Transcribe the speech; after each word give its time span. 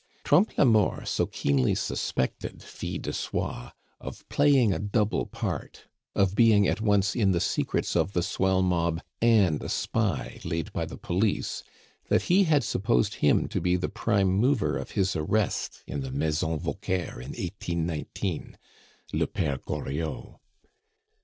Trompe 0.23 0.53
la 0.57 0.65
Mort 0.65 1.07
so 1.07 1.27
keenly 1.27 1.75
suspected 1.75 2.63
Fil 2.63 2.97
de 2.99 3.13
Soie 3.13 3.71
of 3.99 4.27
playing 4.29 4.73
a 4.73 4.79
double 4.79 5.27
part, 5.27 5.85
of 6.15 6.33
being 6.33 6.67
at 6.67 6.81
once 6.81 7.15
in 7.15 7.33
the 7.33 7.39
secrets 7.39 7.95
of 7.95 8.13
the 8.13 8.23
swell 8.23 8.63
mob 8.63 8.99
and 9.21 9.61
a 9.61 9.69
spy 9.69 10.39
laid 10.43 10.73
by 10.73 10.85
the 10.85 10.97
police, 10.97 11.61
that 12.09 12.23
he 12.23 12.45
had 12.45 12.63
supposed 12.63 13.13
him 13.21 13.47
to 13.47 13.61
be 13.61 13.75
the 13.75 13.89
prime 13.89 14.29
mover 14.31 14.75
of 14.75 14.89
his 14.97 15.15
arrest 15.15 15.83
in 15.85 16.01
the 16.01 16.09
Maison 16.09 16.57
Vauquer 16.57 17.21
in 17.21 17.33
1819 17.33 18.57
(Le 19.13 19.27
Pere 19.27 19.59
Goriot). 19.59 20.39